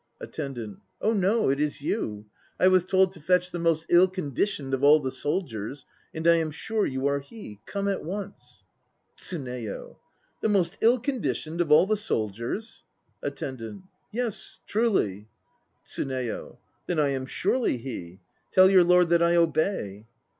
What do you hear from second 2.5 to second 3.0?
I was